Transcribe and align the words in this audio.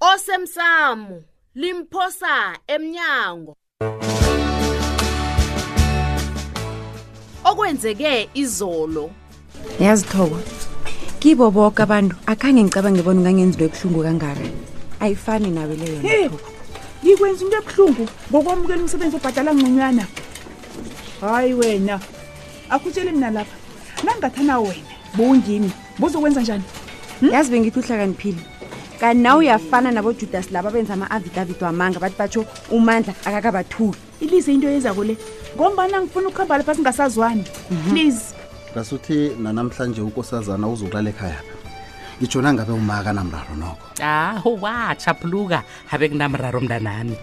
osemsamo 0.00 1.18
limphosa 1.58 2.54
emnyango 2.70 3.56
okwenzeke 7.44 8.28
izolo 8.34 9.10
yazithoko 9.82 10.38
kibo 11.18 11.50
boke 11.50 11.82
abantu 11.82 12.14
akhange 12.30 12.62
ngicabange 12.62 13.02
bona 13.02 13.18
ungangenzi 13.18 13.58
into 13.58 13.64
ebuhlungu 13.66 14.00
kangaka 14.06 14.46
ayifani 15.02 15.50
nawe 15.50 15.74
leyo 15.80 16.30
ngikwenza 17.02 17.42
into 17.42 17.58
ebuhlungu 17.58 18.04
ngokwamukela 18.30 18.82
umsebenzi 18.86 19.16
obhadala 19.18 19.50
ngconywana 19.50 20.04
hayi 21.20 21.52
wena 21.58 21.98
akhutshele 22.70 23.10
mina 23.12 23.34
lapha 23.34 23.56
nangingathana 24.06 24.62
wena 24.62 24.86
bowungimi 25.18 25.70
buzokwenza 25.98 26.40
njani 26.42 26.64
hmm? 27.20 27.30
yazi 27.34 27.50
bengithi 27.50 27.78
uhlakaniphile 27.82 28.42
kanti 29.00 29.22
nawe 29.22 29.38
uyafana 29.46 29.90
nabojudas 29.94 30.50
laba 30.50 30.70
benza 30.74 30.94
ama-avitavito 30.98 31.62
amanga 31.66 32.00
bathi 32.02 32.18
batsho 32.18 32.42
umandla 32.74 33.14
akakabathuli 33.24 33.94
ilize 34.20 34.50
into 34.52 34.66
yenza 34.68 34.90
kule 34.94 35.14
ngombana 35.54 36.02
ngifuna 36.02 36.28
ukuhamba 36.28 36.58
lapha 36.58 36.74
singasazwani 36.74 37.44
mhm. 37.70 37.90
please 37.90 38.34
ngasuthi 38.74 39.36
nanamhlanje 39.42 40.00
ukosazana 40.02 40.66
uzolala 40.68 41.10
ekhaya 41.14 41.40
ngijona 42.18 42.52
ngabe 42.54 42.72
umaka 42.74 43.12
namraro 43.14 43.54
noko 43.56 43.86
ah 44.02 44.42
wachaphuluka 44.62 45.62
habe 45.90 46.08
kunamraro 46.10 46.58
mntanami 46.60 47.14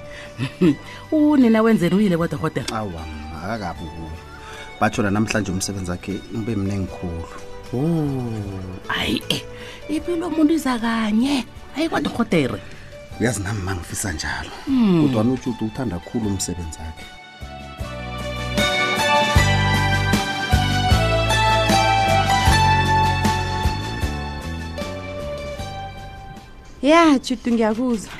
unina 1.11 1.59
wenzeni 1.61 1.95
uyile 1.95 2.15
kodwa 2.17 2.39
hotel 2.39 2.65
awa 2.73 3.03
akakabi 3.43 3.83
batsho 4.79 5.03
nanamhlanje 5.03 5.51
umsebenzi 5.51 5.91
wakhe 5.91 6.19
ube 6.35 6.55
mnengikhulu 6.55 7.27
o 7.73 7.81
hayi 8.87 9.21
e 9.29 9.35
eh, 9.89 9.95
ipilo 9.97 10.27
omuntu 10.29 10.53
iza 10.53 10.77
kanye 10.79 11.45
hayi 11.75 11.89
kwadokotere 11.89 12.59
uyazi 13.19 13.41
nami 13.43 13.61
ma 13.61 13.75
ngifisa 13.75 14.11
njalo 14.13 14.49
hmm. 14.65 15.01
kodwa 15.01 15.23
nutshutu 15.23 15.65
uthanda 15.65 15.99
kkhulu 15.99 16.27
umsebenzi 16.29 16.79
akhe 16.85 17.05
ya 26.85 27.19
tshutu 27.19 27.47
ngiyakuzwa 27.53 28.11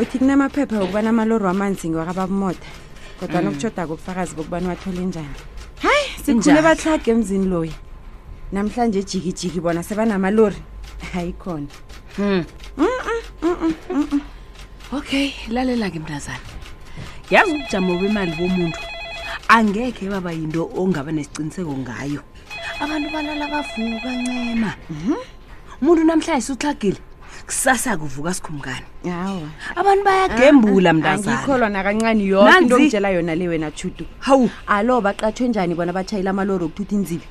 uthi 0.00 0.14
kunamaphepha 0.18 0.78
okubana 0.82 1.10
amaloro 1.10 1.48
amanzi 1.50 1.88
ngiwakababumoda 1.90 2.62
kodwa 3.20 3.38
hmm. 3.40 3.44
nokutshoda 3.48 3.82
kobufakazi 3.90 4.32
bokubana 4.38 4.66
wathole 4.68 5.00
njani 5.10 5.36
hayi 5.82 6.06
sikhule 6.22 6.62
batlage 6.62 7.10
emzini 7.10 7.46
loyi 7.50 7.74
namhlanje 8.52 8.98
ejikijiki 9.00 9.60
bona 9.64 9.82
sebanamalori 9.82 10.56
hayi 11.12 11.32
khona 11.32 11.66
hmm. 12.16 12.28
mm 12.28 12.44
-mm, 12.76 13.22
mm, 13.42 13.48
mm, 13.48 13.74
mm, 13.90 14.08
mm. 14.12 14.20
okay 14.92 15.32
lalela-ke 15.48 15.98
mntazana 15.98 16.38
yazi 17.30 17.52
ubujamo 17.56 17.96
bemali 17.98 18.32
bomuntu 18.36 18.78
angekhe 19.48 20.08
baba 20.12 20.32
yinto 20.32 20.68
ongaba 20.76 21.12
nesiciniseko 21.12 21.72
ngayo 21.80 22.20
abantu 22.80 23.08
balala 23.10 23.44
bavuka 23.48 24.10
ncema 24.20 24.70
mhm. 24.92 25.14
umuntu 25.80 26.02
namhlanje 26.04 26.40
sutlagile 26.44 27.00
kusasa 27.48 27.96
kuvuka 27.96 28.34
sikhumkane 28.36 28.84
hawa 29.08 29.48
abantu 29.80 30.02
bayagembula 30.04 30.90
ah, 30.90 30.92
ah, 30.92 30.96
mntazanaangikholwa 31.00 31.68
nakancane 31.72 32.20
yonke 32.24 32.58
into 32.60 32.76
ngitshela 32.78 33.08
yona 33.16 33.32
le 33.34 33.48
wena 33.48 33.70
chutu 33.72 34.04
hawu 34.20 34.50
alo 34.68 35.00
baqathwe 35.00 35.48
njani 35.48 35.72
bona 35.74 35.92
batshayela 35.96 36.30
amalori 36.36 36.64
okuthutha 36.68 36.94
inzibi 37.00 37.26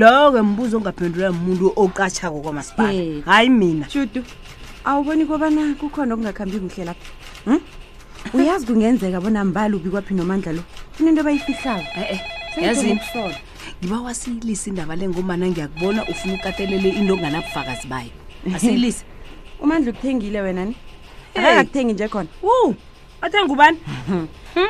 loko 0.00 0.42
mbuzo 0.42 0.76
ongaphendulwa 0.78 1.32
muntu 1.32 1.72
oqatshako 1.76 2.40
kwamasipala 2.42 3.22
hayi 3.26 3.48
mina 3.50 3.86
judu 3.88 4.24
awuboni 4.84 5.26
kobana 5.26 5.74
kukhona 5.78 6.14
okungakhambi 6.14 6.58
kuhle 6.60 6.84
lapha 6.84 7.12
hm? 7.44 7.60
uyazi 8.34 8.66
kungenzeka 8.66 9.20
bona 9.20 9.44
mbali 9.44 9.76
ubi 9.76 9.90
kwaphi 9.90 10.14
nomandla 10.14 10.52
lo 10.52 10.62
kunento 10.96 11.22
bayifihlayo 11.22 11.86
yazinisola 12.60 13.36
ngiba 13.82 14.00
wasiyilisa 14.00 14.70
indaba 14.70 14.96
le 14.96 15.08
ngomana 15.08 15.46
ngiyakubona 15.48 16.04
ufuna 16.08 16.34
ukatelele 16.34 16.88
into 16.90 17.12
onganabufakazi 17.14 17.86
bayo 17.88 18.10
asiyilise 18.56 19.04
umandla 19.60 19.90
ukuthengile 19.92 20.40
wena 20.40 20.64
ni 20.64 20.76
akakuthengi 21.34 21.92
nje 21.92 22.08
khona 22.08 22.28
wu 22.42 22.74
athenga 23.22 23.52
ubani 23.52 23.78
hm? 24.54 24.66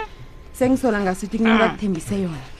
sengisola 0.52 1.00
ngasithi 1.00 1.38
kunento 1.38 1.62
ah. 1.64 1.66
akuthembise 1.66 2.14
yona 2.22 2.53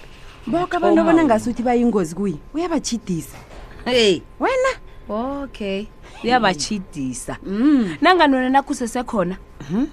boke 0.46 0.76
abantu 0.76 1.00
oh, 1.00 1.04
abona 1.04 1.24
ngasuthi 1.24 1.62
bayingozi 1.62 2.14
kuye 2.14 2.36
uyabachidisa 2.54 3.36
hey 3.84 4.20
wena 4.40 4.70
okay 5.08 5.86
uyabachidisa 6.24 7.36
mm. 7.42 7.96
nangani 8.00 8.34
wena 8.34 8.48
nakhusesekhona 8.50 9.36
mhm. 9.60 9.86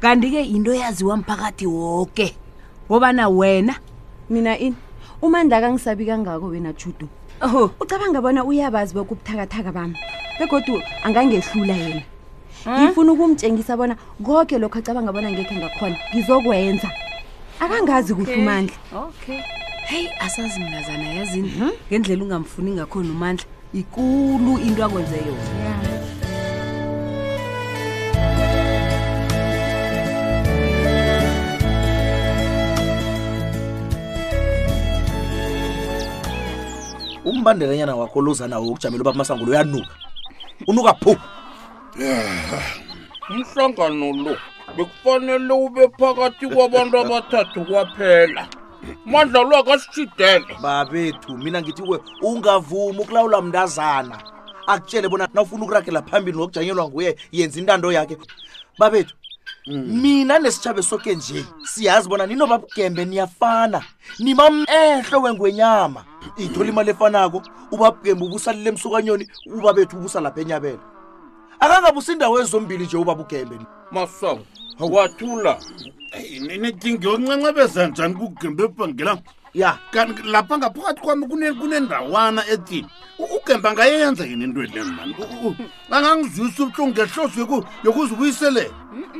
kanti-ke 0.00 0.42
into 0.44 0.74
yaziwa 0.74 1.16
mphakathi 1.16 1.66
woke 1.66 2.36
wobana 2.88 3.28
wena 3.28 3.76
mina 4.30 4.58
ini 4.58 4.76
umandla 5.22 5.60
kangisabi 5.60 6.06
kangako 6.06 6.46
wena 6.46 6.72
judu 6.72 7.08
oho 7.40 7.70
ucabanga 7.80 8.20
bona 8.20 8.44
uyabazi 8.44 8.94
boke 8.94 9.12
ubuthakathaka 9.14 9.72
bami 9.72 9.96
begodwa 10.40 10.82
angangehlula 11.04 11.72
yena 11.74 12.02
ngifuna 12.68 13.12
ukumtshengisa 13.12 13.76
bona 13.76 13.96
koke 14.24 14.58
lokho 14.58 14.78
acabanga 14.78 15.12
bona 15.12 15.32
ngekhe 15.32 15.56
ngakhona 15.58 15.96
ngizokwenza 16.14 16.90
akangazi 17.60 18.14
kuhle 18.14 18.36
umandla 18.36 18.76
okay 18.94 19.40
heyi 19.88 20.08
asazi 20.18 20.60
mnazana 20.60 21.04
yazini 21.08 21.52
mm 21.58 21.68
-hmm. 21.68 21.72
ngendlela 21.90 22.22
ungamfuni 22.24 22.70
ngakho 22.72 23.02
nomandla 23.02 23.44
ikulu 23.74 24.58
into 24.58 24.84
akwenze 24.84 25.16
yona 25.16 25.36
umbandelanyana 37.24 37.96
wakho 37.96 38.20
luza 38.20 38.48
nawo 38.48 38.66
ukujamela 38.66 39.00
uba 39.02 39.12
masangulo 39.12 39.50
uyanuka 39.50 39.90
unuka 40.66 40.94
phu 40.94 41.16
umhlangano 43.30 44.12
lo 44.12 44.36
bekufanele 44.76 45.52
ube 45.52 45.88
phakathi 45.98 46.46
kwabantu 46.48 46.98
abathathu 46.98 47.64
kwaphela 47.64 48.48
mandla 49.06 49.42
lo 49.42 49.56
akasitshidele 49.56 50.46
babethu 50.62 51.36
mina 51.38 51.62
ngithi 51.62 51.82
kuwe 51.82 51.98
ungavumi 52.22 52.98
ukulawula 52.98 53.42
mntazana 53.42 54.22
akutshele 54.66 55.08
bona 55.08 55.28
nawufuna 55.34 55.64
ukuragela 55.64 56.02
phambili 56.02 56.36
ngokujanyelwa 56.38 56.84
nguye 56.88 57.10
yenza 57.32 57.58
intando 57.60 57.92
yakhe 57.92 58.16
babethu 58.78 59.14
mm. 59.66 59.80
mina 60.02 60.38
nesitshabe 60.38 60.82
soke 60.82 61.14
nje 61.14 61.44
siyazi 61.64 62.08
bona 62.08 62.26
ninobabugembe 62.26 63.04
niyafana 63.04 63.82
nimamehlo 64.18 65.20
wengwenyama 65.22 66.04
ithola 66.36 66.68
imali 66.70 66.90
efanako 66.90 67.42
ubabugembe 67.70 68.24
ubusalile 68.24 68.68
emsukanyoni 68.70 69.28
ubabethu 69.46 69.96
ubusa 69.98 70.20
lapha 70.20 70.40
enyabela 70.40 70.82
akangabusa 71.60 72.12
indawo 72.12 72.40
ezombili 72.40 72.84
nje 72.84 72.96
ubabugembe 72.96 73.58
masango 73.90 74.46
wathula 74.94 75.54
ninidingiyoncencebeza 76.42 77.80
njani 77.86 78.14
kugembe 78.20 78.62
ebhangelanga 78.68 79.30
ya 79.54 79.78
kanti 79.92 80.22
lapha 80.22 80.58
ngaphakathi 80.58 81.00
kwami 81.00 81.26
kunendawana 81.56 82.46
etini 82.46 82.88
ugemba 83.36 83.72
ngayenza 83.72 84.26
yini 84.26 84.44
entwenemani 84.44 85.14
angangizwisa 85.90 86.62
ubuhlungu 86.64 86.88
ngehloso 86.88 87.64
yokuzibuyiselela 87.84 88.70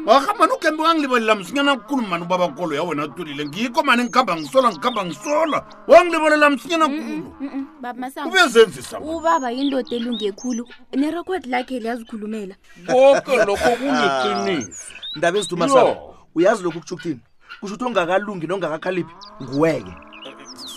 wahambani 0.07 0.53
ugemba 0.53 0.85
kangilibalela 0.85 1.35
msinyana 1.35 1.77
kukhulu 1.77 2.07
mani 2.07 2.25
ubaba 2.25 2.49
kolo 2.49 2.75
yawena 2.77 3.05
utolile 3.05 3.47
ngikho 3.47 3.83
mani 3.83 4.03
ngikhamba 4.05 4.37
ngisola 4.37 4.71
ngikhamba 4.73 5.05
ngisola 5.05 5.65
wangilibalela 5.87 6.51
msinyana 6.51 6.89
kukhuluubezenzisa 6.89 9.01
ubaba 9.01 9.51
yindoda 9.51 9.97
elungekhulu 9.97 10.69
nerekodi 10.95 11.49
lakhe 11.49 11.81
liyazikhulumela 11.81 12.55
koke 12.87 13.37
lokho 13.47 13.71
kuliqiniso 13.81 14.93
ndaba 15.17 15.39
ezidumaso 15.39 15.97
uyazi 16.35 16.63
lokhu 16.63 16.81
kuthukuthini 16.81 17.21
kusho 17.61 17.75
ukuthi 17.75 17.89
ongakalungi 17.91 18.47
nongakakhaliphi 18.47 19.13
nguweke 19.43 19.93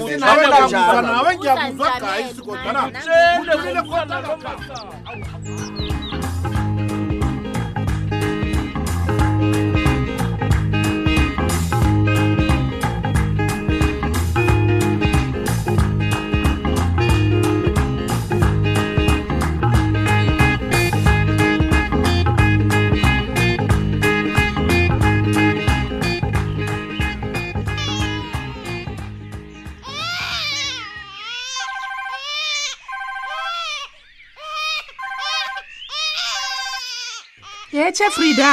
yethe 37.72 38.06
frida 38.16 38.52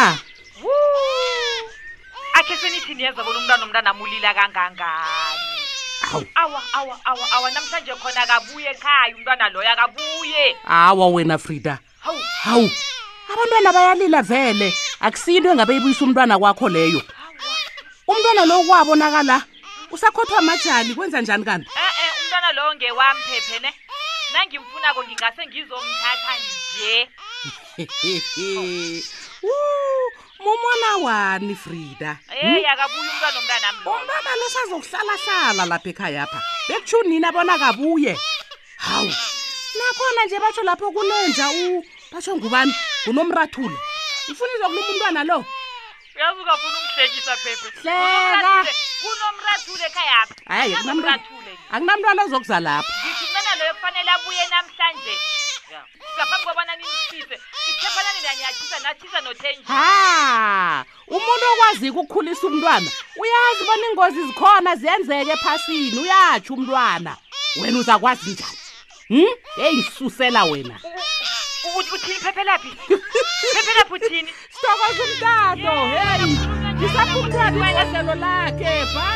akhe 2.39 2.56
seniithiniyeza 2.62 3.21
bona 3.25 3.39
umntwana 3.39 3.63
omntana 3.68 3.89
amulila 3.92 4.31
kangangani 4.33 6.24
awa 6.42 6.62
awa 6.80 6.95
awa 7.10 7.25
awa 7.36 7.48
namhlanje 7.56 7.94
khona 8.01 8.21
akabuye 8.24 8.68
ekhaya 8.74 9.13
umntwana 9.16 9.45
loyo 9.54 9.71
akabuye 9.75 10.44
hawa 10.71 11.06
wena 11.13 11.36
frida 11.38 11.80
hawu 12.04 12.21
hawu 12.44 12.68
abantwana 13.31 13.69
bayalila 13.75 14.21
vele 14.24 14.68
akusiyo 15.04 15.38
into 15.38 15.51
engabe 15.51 15.74
ibuyisa 15.77 16.04
umntwana 16.07 16.39
kwakho 16.39 16.69
leyo 16.71 17.01
umntwana 18.07 18.45
lowo 18.48 18.63
kwabonakala 18.68 19.44
usakhothwa 19.92 20.42
majani 20.48 20.95
kwenza 20.95 21.19
njani 21.21 21.44
kanti 21.44 21.68
e-e 21.75 22.07
umntwana 22.24 22.50
lowo 22.56 22.71
ngewamphephe 22.75 23.60
ne 23.60 23.71
nangimfunako 24.31 25.04
ngingase 25.04 25.42
ngizomthatha 25.48 26.33
nje 26.39 27.10
mumona 30.44 30.91
wani 31.03 31.56
frida 31.56 32.18
hmm? 32.39 32.65
umbaba 33.83 34.31
losazokuhlalahlala 34.41 35.63
lapha 35.71 35.89
ekhayapha 35.91 36.39
bekutsho 36.68 37.00
nina 37.09 37.30
bona 37.36 37.56
kabuye 37.62 38.13
hawu 38.86 39.12
nakhona 39.77 40.21
nje 40.27 40.38
batsho 40.44 40.63
lapho 40.68 40.88
kunenja 40.95 41.45
u 41.63 41.83
batsho 42.12 42.31
ngubani 42.36 42.74
gunomrathule 43.06 43.77
ufuna 44.31 44.51
izokula 44.56 44.81
umuntwana 44.83 45.21
lo 45.30 45.38
hleka 49.69 50.03
hayi 50.51 50.74
akunamntwana 51.71 52.19
ozokuza 52.25 52.59
lapha 52.59 52.94
ngaphambi 55.71 56.44
kwabana 56.45 56.74
nimsize 56.75 57.36
ngithephana 57.69 58.10
nina 58.16 58.31
niyathiza 58.38 58.77
nathiza 58.83 59.19
nothenje 59.25 59.69
ha 59.74 60.86
umuntu 61.16 61.45
okwaziko 61.54 61.98
ukukhulisa 62.04 62.44
umntwana 62.50 62.89
uyazi 63.21 63.62
bona 63.68 63.83
ingozi 63.89 64.19
zikhona 64.27 64.71
ziyenzeke 64.80 65.31
ephasini 65.38 65.98
uyatsho 66.04 66.51
umntwana 66.56 67.12
wena 67.62 67.77
uzakwazi 67.81 68.27
njani 68.33 68.57
um 69.10 69.18
hmm? 69.21 69.33
eyi 69.63 69.74
ngisusela 69.77 70.42
wena 70.51 70.75
uthini 71.95 72.19
phephelaphi 72.24 72.71
phephelaphi 73.54 73.94
uthini 73.98 74.31
sithokoza 74.54 75.01
umtato 75.07 75.71
heyi 75.94 76.30
ngisaphumtwanaselo 76.77 78.13
lakhe 78.24 78.74
ba 78.95 79.08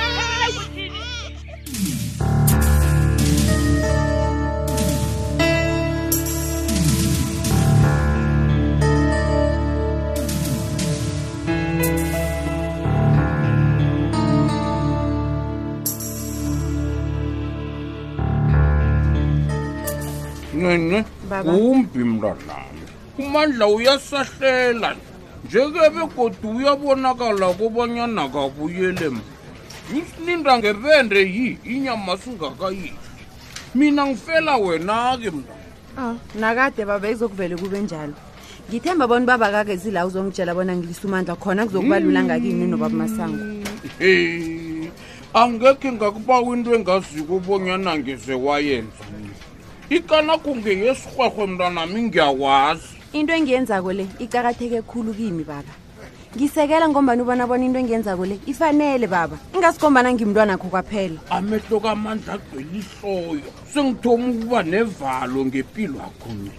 nene 20.63 21.05
kumbi 21.43 22.03
mlalami 22.03 22.81
umandla 23.19 23.65
uyasahlela 23.67 24.95
njeke 25.45 25.89
begodi 25.95 26.39
uyabonakala 26.47 27.47
kobanyana 27.59 28.23
kabuyele 28.33 29.07
ma 29.15 29.21
usilinda 29.99 30.51
ngebende 30.57 31.19
yi 31.35 31.47
inyama 31.73 32.15
singakayihle 32.17 33.03
mina 33.75 34.03
ngifela 34.07 34.57
wena-ke 34.57 35.29
mla 35.35 36.15
nakade 36.39 36.85
baba 36.85 37.07
izokuvele 37.11 37.55
kube 37.59 37.79
njalo 37.83 38.15
ngithemba 38.69 39.07
bona 39.07 39.23
uba 39.23 39.37
bakakezila 39.37 40.07
uzongitshela 40.07 40.55
bona 40.55 40.71
ngilisa 40.75 41.03
umandla 41.07 41.35
khona 41.35 41.65
kuzokuba 41.67 41.99
lula 41.99 42.23
ngakini 42.23 42.65
nobaba 42.67 42.95
masango 42.95 43.43
angekhe 45.39 45.89
ngakubawa 45.91 46.55
into 46.55 46.73
engaziko 46.77 47.35
obonyana 47.41 47.97
ngize 47.99 48.33
wayenza 48.37 49.03
ikana 49.93 50.33
kunge 50.41 50.73
yesirherhwe 50.85 51.45
mntwanami 51.49 51.99
ngiyakwazi 52.07 52.87
into 53.13 53.31
engiyenzako 53.37 53.93
le 53.93 54.05
icakatheke 54.23 54.81
khulu 54.81 55.13
kimi 55.17 55.43
baba 55.43 55.73
ngisekela 56.35 56.89
ngombani 56.89 57.21
ubona 57.21 57.45
bona 57.47 57.61
into 57.65 57.77
engiyenzako 57.79 58.25
le 58.25 58.39
ifanele 58.51 59.05
baba 59.07 59.37
ingasikombana 59.55 60.09
ngimntwanakho 60.17 60.67
kwaphela 60.73 61.19
amehlo 61.29 61.77
kamandla 61.79 62.33
agcwela 62.33 62.73
ihloyo 62.81 63.49
sengithoma 63.71 64.25
ukuba 64.33 64.59
nevalo 64.65 65.39
ngempilo 65.45 65.97
akho 66.07 66.29
mina 66.33 66.55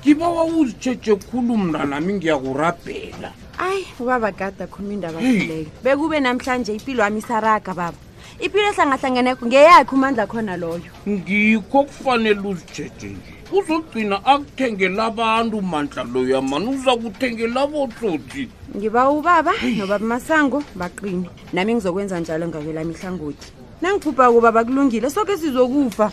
ngiba 0.00 0.26
wawuzitshetshe 0.30 1.16
khulu 1.18 1.54
mntanami 1.58 2.14
ngiyakurabhela 2.22 3.30
ayi 3.66 3.86
ubabagada 4.00 4.66
khuma 4.70 4.92
indaba 4.94 5.18
leyo 5.20 5.66
bekube 5.82 6.20
namhlanje 6.22 6.72
impilo 6.78 7.02
yami 7.02 7.18
isaraga 7.26 7.74
baba 7.74 7.98
iphilo 8.40 8.64
ehlangahlangeneko 8.70 9.44
ngeyakhe 9.46 9.94
umandla 9.96 10.24
khona 10.28 10.56
loyo 10.56 10.84
ngikho 11.08 11.80
kufanele 11.88 12.40
uzijeje 12.46 13.10
nje 13.10 13.32
uzogcina 13.52 14.16
akuthengela 14.32 15.06
abantu 15.10 15.60
mandla 15.62 16.02
loya 16.06 16.38
mani 16.42 16.68
uza 16.70 16.94
kuthengela 16.96 17.66
botsotsi 17.66 18.46
ngiba 18.76 19.10
ubaba 19.10 19.52
nobaba 19.78 19.98
masango 20.06 20.62
baqine 20.78 21.26
nami 21.52 21.70
ngizokwenza 21.74 22.20
njalo 22.20 22.46
ngakelami 22.48 22.94
ihlangoti 22.94 23.48
nangiphupha 23.82 24.24
kubaba 24.32 24.60
kulungile 24.64 25.10
soke 25.10 25.34
sizokufa 25.36 26.06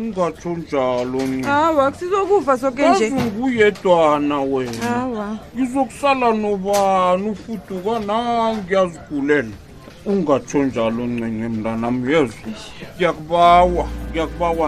ungatsho 0.00 0.50
njalo 0.58 1.20
awa 1.46 1.94
sizokufa 1.94 2.58
soke 2.58 2.88
nje 2.90 3.06
nguyedwana 3.12 4.40
wena 4.40 5.38
ngizokusala 5.54 6.32
nobani 6.34 7.30
ufuduka 7.30 7.98
nangiyazigulela 7.98 9.54
ungatsho 10.10 10.58
njalo 10.66 11.02
ncinci 11.12 11.46
mntanam 11.56 11.96
yezo 12.10 12.38
ndiyakubawa 12.94 13.84
ndiyakubawa 14.08 14.66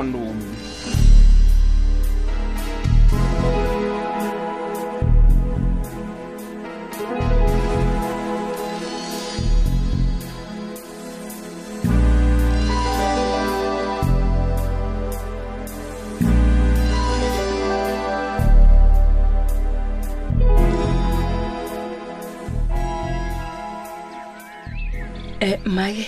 ma-ke 25.80 26.06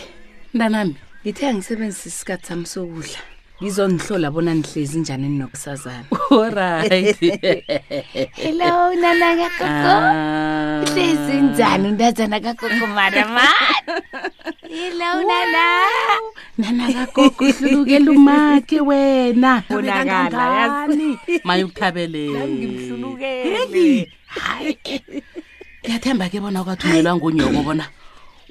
mntanami 0.55 0.97
ngithe 1.25 1.45
angisebenzisa 1.51 2.07
isikhathi 2.13 2.45
sami 2.49 2.67
sokudla 2.73 3.21
ngizonihlola 3.61 4.29
bona 4.35 4.53
nihlezi 4.59 4.97
njani 5.03 5.27
ninokusazana 5.33 6.07
oriht 6.43 7.23
hello 8.43 8.71
nana 9.03 9.29
kagogo 9.41 9.93
ah. 9.97 10.09
hlezi 10.93 11.35
njani 11.49 11.85
undazana 11.91 12.39
kagogo 12.45 12.87
marama 12.97 13.47
hello 14.77 15.11
nana 15.31 15.65
nana 16.61 16.85
kagogo 16.99 17.45
hlulukela 17.57 18.09
umake 18.17 18.77
wena 18.89 19.53
onakalayani 19.75 21.09
maye 21.47 21.63
ukuthabelelangimhlulukele 21.65 24.03
hayi 24.27 24.73
ngiyathemba 25.83 26.27
ke 26.31 26.39
bona 26.43 26.59
ukathunelwa 26.63 27.11
ngonyoko 27.17 27.61
bona 27.69 27.87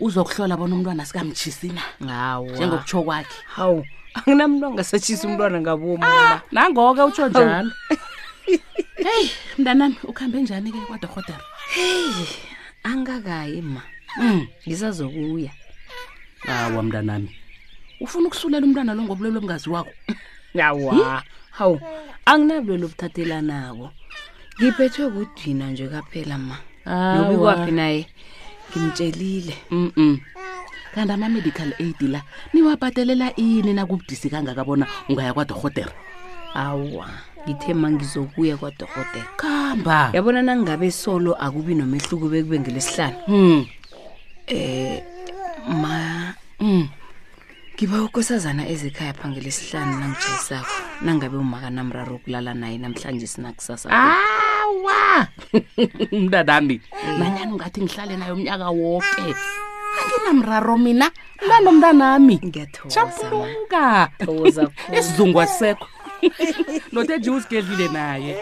uzokuhlola 0.01 0.57
bona 0.57 0.73
umntwana 0.75 1.05
sikamtshisi 1.05 1.69
na 2.01 2.15
aw 2.33 2.41
njengokutsho 2.49 2.97
kwakhe 3.05 3.35
hawu 3.55 3.79
anginamntu 4.17 4.65
angasatshisi 4.67 5.23
umntwana 5.29 5.57
ngabomi 5.61 6.01
ah, 6.05 6.41
nangoke 6.51 7.01
utsho 7.03 7.27
njalo 7.29 7.71
heyi 9.05 9.25
mntanami 9.57 9.95
ukuhambe 10.09 10.37
njani 10.41 10.69
ke 10.73 10.79
kwadorhodara 10.89 11.45
heyi 11.75 12.27
angakayi 12.83 13.61
ma 13.61 13.81
mm. 14.17 14.47
ngisazokuya 14.65 15.53
awa 16.49 16.81
mntanami 16.83 17.29
ufuna 18.01 18.27
ukusulela 18.27 18.65
umntwana 18.65 18.97
lo 18.97 19.01
ngobulelo 19.05 19.37
obungazi 19.37 19.69
wakho 19.69 19.93
awa 20.65 21.21
hawu 21.61 21.77
anginabulelo 22.25 22.85
obuthathelanako 22.89 23.87
ngiphethwe 24.57 25.05
kudina 25.13 25.65
nje 25.71 25.85
kaphela 25.93 26.35
ma 26.41 26.57
nobikwaphi 26.89 27.71
naye 27.71 28.01
ngimtshelile 28.79 29.55
mm 29.71 30.15
kanti 30.95 31.11
ama-medical 31.13 31.71
aid 31.79 31.99
la 32.03 32.21
niwabhatelela 32.53 33.35
ini 33.35 33.73
nakubudisi 33.73 34.29
kangaka 34.29 34.63
bona 34.65 34.87
ungaya 35.09 35.33
kwadorhotera 35.33 35.91
awa 36.55 37.07
ngithe 37.47 37.73
ma 37.73 37.91
ngizokuya 37.91 38.57
kwadorhotera 38.59 39.27
kamba 39.37 40.11
yabona 40.13 40.41
nangingabe 40.41 40.91
solo 40.91 41.31
akubi 41.35 41.75
nomehluko 41.75 42.27
bekube 42.27 42.59
ngelesihlala 42.59 43.15
um 43.27 43.63
hmm. 43.63 43.65
eh, 44.47 44.99
ma 45.67 46.33
um 46.59 46.87
ngiba 47.75 48.03
ukosazana 48.03 48.67
ezekhaya 48.67 49.13
phangelesihlanu 49.15 49.95
nangijesako 49.99 50.75
nangingabe 51.01 51.37
umakanamraro 51.37 52.15
okulala 52.15 52.53
naye 52.53 52.77
namhlanje 52.77 53.27
sinakusasa 53.27 53.87
ah! 53.91 54.40
awa 54.71 55.27
mntanami 56.21 56.75
eh. 56.75 57.13
nanyani 57.19 57.51
ungathi 57.51 57.79
ngihlale 57.83 58.15
nayo 58.17 58.33
umnyaka 58.35 58.69
woke 58.69 59.25
ah. 59.35 59.99
anginamraro 60.01 60.77
mina 60.77 61.07
mntana 61.45 61.67
omntanami 61.69 62.35
ngiyathoaluka 62.47 63.83
isizungu 64.99 65.37
asisekho 65.41 65.87
notheji 66.91 67.29
usigedlile 67.31 67.87
naye 67.97 68.31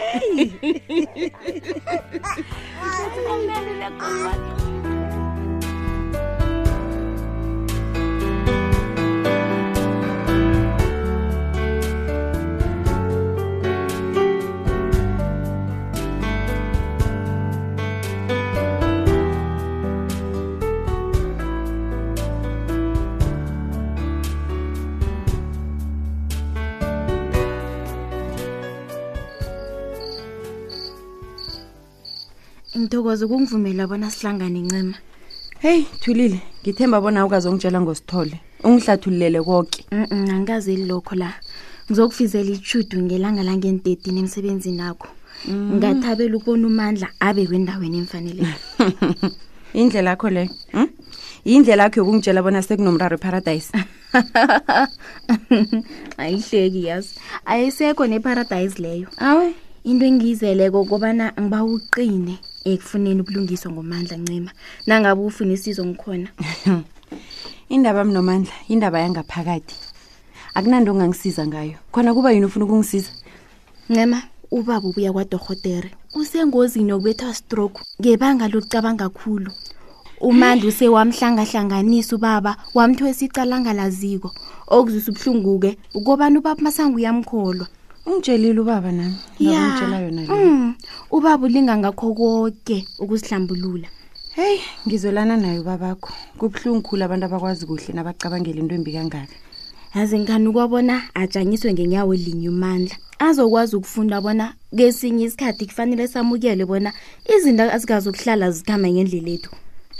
ngithokoza 33.00 33.26
ukungivumela 33.26 33.86
bona 33.88 34.10
sihlangane 34.10 34.60
ncema 34.66 34.94
heyi 35.64 35.84
thulile 36.02 36.40
ngithemba 36.62 37.00
bona 37.00 37.24
ukazongitshela 37.24 37.80
ngosithole 37.80 38.36
ungihlathululele 38.64 39.40
koke 39.46 39.80
mm 39.92 40.04
-mm, 40.04 40.30
angikazeli 40.34 40.84
lokho 40.84 41.14
la 41.16 41.30
ngizokufizela 41.88 42.50
ishudu 42.50 42.96
ngelanga 43.00 43.42
langentetini 43.48 44.20
emsebenzini 44.20 44.82
akho 44.84 45.08
mm. 45.48 45.56
ngathabela 45.80 46.36
ukubona 46.36 46.66
umandla 46.70 47.08
abe 47.20 47.46
kwendaweni 47.48 47.96
emfanele 48.04 48.42
indlela 49.80 50.10
yakho 50.10 50.30
le 50.30 50.50
hm? 50.72 50.88
yindlela 51.48 51.82
yakho 51.88 52.00
yokungitshela 52.04 52.42
bona 52.44 52.60
sekunomraro 52.62 53.14
eparadise 53.16 53.72
ayihleki 56.20 56.84
yazi 56.84 57.12
ayisekho 57.50 58.06
neparadise 58.06 58.76
leyo 58.82 59.08
awe 59.18 59.54
into 59.88 60.04
engiyizeleko 60.04 60.84
kobana 60.84 61.24
ngiba 61.40 61.64
uqine 61.64 62.36
ekufuneni 62.64 63.20
ubulungiswa 63.24 63.70
ngomandla 63.72 64.16
ncema 64.20 64.50
nangabe 64.86 65.20
ufuna 65.24 65.52
isizo 65.56 65.82
ngikhona 65.88 66.28
indaba 67.74 68.04
mnomandla 68.04 68.52
indaba 68.72 68.98
yangaphakathi 69.04 69.74
akunanto 70.56 70.90
ongangisiza 70.92 71.42
ngayo 71.48 71.76
khona 71.92 72.10
kuba 72.14 72.28
yini 72.32 72.46
ufuna 72.46 72.64
ukungisiza 72.64 73.10
ncema 73.88 74.18
ubaba 74.58 74.86
ubuya 74.88 75.10
kwadorhotere 75.14 75.88
usengozini 76.20 76.90
yokubethwa 76.92 77.32
stroke 77.40 77.80
ngebanga 78.00 78.44
lokucabanga 78.52 79.08
kakhulu 79.08 79.50
umandla 80.28 80.68
usewamhlangahlanganisa 80.68 82.12
ubaba 82.16 82.52
wamthwesa 82.76 83.24
icalanga 83.24 83.72
laziko 83.72 84.28
okuzisa 84.76 85.08
ubuhlungu-ke 85.10 85.70
ukobana 85.98 86.36
ubaba 86.38 86.60
masango 86.66 86.96
uyamkholwa 87.00 87.66
ungitshelile 88.10 88.60
ubaba 88.60 88.92
nami 88.92 89.14
yangitshela 89.38 89.98
yona 90.00 90.22
le 90.22 90.28
mm. 90.34 90.74
ubaba 91.14 91.46
ulinga 91.46 91.76
ngakho 91.78 92.06
konke 92.14 92.84
ukusihlambulula 92.98 93.88
heyi 94.34 94.58
ngizolana 94.86 95.36
naye 95.38 95.58
ubabakho 95.62 96.10
kubuhlungu 96.38 96.82
khulu 96.82 97.02
abantu 97.06 97.24
abakwazi 97.26 97.62
kuhle 97.70 97.90
nabacabangela 97.94 98.58
into 98.62 98.74
embi 98.74 98.92
kangaka 98.94 99.30
aze 99.94 100.14
ngikhani 100.18 100.46
ukwabona 100.50 100.94
ajanyiswe 101.14 101.68
ngenyawo 101.74 102.10
elinye 102.18 102.48
umandla 102.50 102.94
azokwazi 103.18 103.72
ukufunda 103.78 104.16
bona 104.20 104.54
kwesinye 104.76 105.22
isikhathi 105.30 105.62
kufanele 105.70 106.08
samukele 106.10 106.64
bona 106.66 106.90
izinto 107.32 107.62
azikazi 107.70 108.08
ukuhlala 108.10 108.50
zikhambe 108.50 108.86
ngendlela 108.92 109.30
ethu 109.38 109.50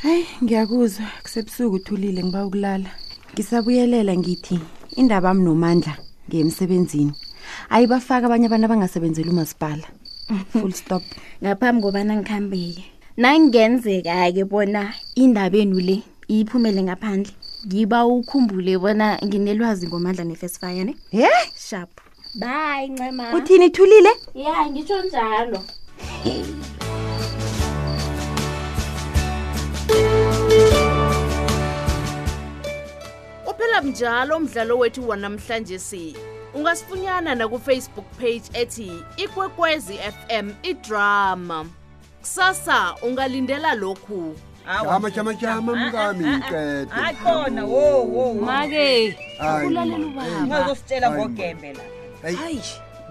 hayi 0.03 0.27
ngiyakuzwa 0.43 1.07
kusebusuku 1.23 1.75
uthulile 1.79 2.21
ngiba 2.27 2.43
ukulala 2.47 2.91
ngisabuyelela 3.33 4.13
ngithi 4.19 4.57
indaba 5.01 5.31
am 5.31 5.39
nomandla 5.47 5.95
ngiyemsebenzini 6.27 7.15
ayi 7.71 7.87
bafaka 7.89 8.27
abanye 8.27 8.47
abantu 8.49 8.65
abangasebenzeli 8.69 9.29
umasipala 9.31 9.87
full 10.55 10.73
stop 10.73 11.03
ngaphambi 11.43 11.81
kobana 11.83 12.13
ngikhambeke 12.19 12.81
nangenzeka-ke 13.19 14.43
bona 14.49 14.93
indabenu 15.17 15.77
le 15.81 15.97
iyiphumele 16.31 16.81
ngaphandle 16.89 17.33
ngiba 17.67 17.99
ukhumbule 18.07 18.75
bona 18.81 19.19
nginelwazi 19.25 19.85
ngomandla 19.91 20.25
nefesifaya 20.25 20.83
ne 20.89 20.95
ye 21.11 21.31
sharp 21.57 21.91
bayi 22.37 22.89
ncema 22.95 23.35
uthini 23.37 23.67
ithulile 23.71 24.13
ya 24.35 24.57
ngitsho 24.71 24.99
njalo 25.09 25.59
uphela 33.51 33.79
mnjalo 33.85 34.33
umdlalo 34.39 34.75
wethu 34.81 35.01
wanamhlanje 35.11 35.79
si 35.79 36.15
ungasifunyana 36.55 37.35
nakufacebook 37.35 38.05
page 38.21 38.43
ethi 38.53 38.93
ikwekwezi 39.17 39.93
fm 39.99 40.53
idrama 40.63 41.67
kusasa 42.21 42.95
ungalindela 43.03 43.75
lokhu 43.75 44.35
amajamajama 44.91 45.73
ah, 45.73 45.85
ah, 45.85 45.89
mngami 45.89 46.25
ah, 46.29 46.37
ikeeakhona 46.37 47.67
make 48.41 49.17
ulalelubaazositshela 49.67 51.11
ngogembe 51.11 51.73
la 51.75 52.33
hayi 52.39 52.63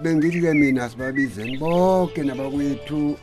bengithi-ke 0.02 0.52
mina 0.54 0.90
sibabizeni 0.90 1.56
bonke 1.58 2.22
nabakwethu 2.22 3.16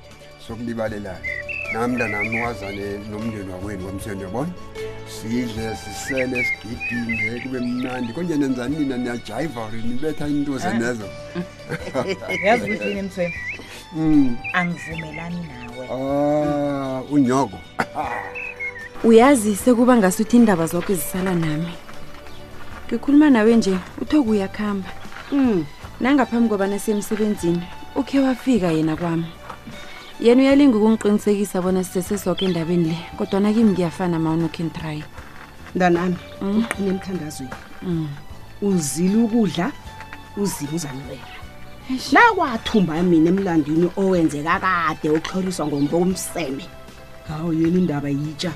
sokulibalelayo 0.48 1.26
namnta 1.74 2.08
nami 2.08 2.42
wazane 2.42 2.98
nomndeni 2.98 3.52
wakwenu 3.52 3.84
kwamsenjobona 3.84 4.50
sidle 5.22 5.76
sisele 5.76 6.46
sigidinge 6.62 7.40
kube 7.44 7.60
mnandi 7.60 8.14
konje 8.14 8.36
nenza 8.38 8.68
nina 8.70 8.98
niyajayiva 8.98 9.62
ori 9.68 9.82
nibetha 9.82 10.28
iinto 10.28 10.58
zenezo 10.58 11.08
ah. 11.96 12.34
yazi 12.46 12.72
ukuthini 12.72 13.02
mthwem 13.02 13.32
hmm. 13.94 14.36
angivumelani 14.54 15.42
nawe 15.48 15.86
ah, 15.94 17.02
unyoko 17.12 17.58
uyazise 19.04 19.74
kuba 19.74 19.98
ngasuthi 19.98 20.38
iindaba 20.38 20.66
zakho 20.68 20.94
zisala 20.96 21.36
nami 21.36 21.72
ngikhuluma 22.88 23.30
nawe 23.30 23.56
nje 23.56 23.76
uthoke 24.02 24.30
uyakuhamba 24.30 24.90
um 25.32 25.46
hmm. 25.46 25.60
nangaphambi 26.00 26.48
kwabanasemsebenzini 26.50 27.64
ukhe 27.96 28.20
wafika 28.20 28.68
yena 28.72 28.96
kwami 28.96 29.26
yena 30.20 30.42
uyalinga 30.42 30.78
ukungiqinisekisa 30.78 31.62
bona 31.62 31.84
sisesesoke 31.84 32.46
endabeni 32.50 32.90
le 32.90 32.98
kodwana 33.18 33.54
kimi 33.54 33.72
ngiyafana 33.72 34.18
ma 34.20 34.32
unokhan 34.34 34.70
try 34.74 35.04
mntanami 35.76 36.18
hmm? 36.40 36.60
uqine 36.66 36.88
emthandazweni 36.90 37.54
hmm. 37.82 38.08
uzile 38.62 39.18
ukudla 39.24 39.72
uzile 40.38 40.72
uzanwela 40.74 41.26
nakwathumba 42.14 42.98
mina 43.04 43.30
emlandwini 43.30 43.88
owenzeka 43.98 44.58
kade 44.60 45.08
uxholiswa 45.18 45.68
ngombomseme 45.70 46.66
hawu 47.28 47.54
yena 47.54 47.78
indaba 47.78 48.10
yitsha 48.10 48.52